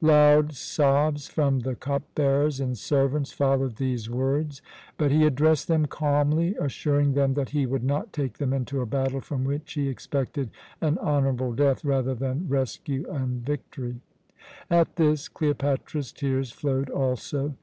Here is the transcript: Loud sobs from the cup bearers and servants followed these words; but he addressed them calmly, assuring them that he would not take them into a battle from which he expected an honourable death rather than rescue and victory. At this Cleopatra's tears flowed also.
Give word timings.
Loud 0.00 0.52
sobs 0.54 1.26
from 1.26 1.58
the 1.58 1.74
cup 1.74 2.04
bearers 2.14 2.60
and 2.60 2.78
servants 2.78 3.32
followed 3.32 3.74
these 3.74 4.08
words; 4.08 4.62
but 4.96 5.10
he 5.10 5.26
addressed 5.26 5.66
them 5.66 5.86
calmly, 5.86 6.54
assuring 6.60 7.14
them 7.14 7.34
that 7.34 7.48
he 7.50 7.66
would 7.66 7.82
not 7.82 8.12
take 8.12 8.38
them 8.38 8.52
into 8.52 8.80
a 8.80 8.86
battle 8.86 9.20
from 9.20 9.42
which 9.42 9.72
he 9.72 9.88
expected 9.88 10.52
an 10.80 10.96
honourable 10.98 11.52
death 11.54 11.84
rather 11.84 12.14
than 12.14 12.46
rescue 12.48 13.04
and 13.10 13.44
victory. 13.44 14.00
At 14.70 14.94
this 14.94 15.26
Cleopatra's 15.28 16.12
tears 16.12 16.52
flowed 16.52 16.88
also. 16.88 17.56